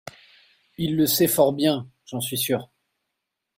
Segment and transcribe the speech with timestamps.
[0.79, 2.71] il le sait fort bien, j'en suis sur.